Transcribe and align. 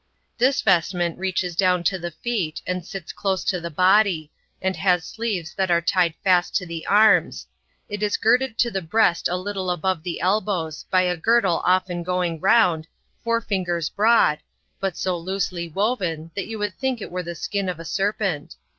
This 0.39 0.63
vestment 0.63 1.19
reaches 1.19 1.55
down 1.55 1.83
to 1.83 1.99
the 1.99 2.09
feet, 2.09 2.59
and 2.65 2.83
sits 2.83 3.13
close 3.13 3.43
to 3.43 3.61
the 3.61 3.69
body; 3.69 4.31
and 4.59 4.75
has 4.77 5.05
sleeves 5.05 5.53
that 5.53 5.69
are 5.69 5.79
tied 5.79 6.15
fast 6.23 6.55
to 6.55 6.65
the 6.65 6.87
arms: 6.87 7.45
it 7.87 8.01
is 8.01 8.17
girded 8.17 8.57
to 8.57 8.71
the 8.71 8.81
breast 8.81 9.27
a 9.29 9.35
little 9.37 9.69
above 9.69 10.01
the 10.01 10.19
elbows, 10.19 10.85
by 10.89 11.03
a 11.03 11.15
girdle 11.15 11.61
often 11.65 12.01
going 12.01 12.39
round, 12.39 12.87
four 13.23 13.41
fingers 13.41 13.89
broad, 13.91 14.39
but 14.79 14.97
so 14.97 15.15
loosely 15.15 15.67
woven, 15.67 16.31
that 16.35 16.47
you 16.47 16.57
would 16.57 16.73
think 16.79 16.99
it 16.99 17.11
were 17.11 17.21
the 17.21 17.35
skin 17.35 17.69
of 17.69 17.79
a 17.79 17.85
serpent. 17.85 18.55